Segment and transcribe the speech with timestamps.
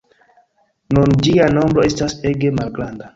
[0.97, 3.09] Nun ĝia nombro estas ege malgranda.